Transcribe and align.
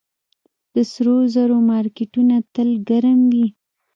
د 0.73 0.75
سرو 0.91 1.15
زرو 1.33 1.57
مارکیټونه 1.69 2.35
تل 2.53 2.69
ګرم 2.89 3.19
وي 3.33 3.47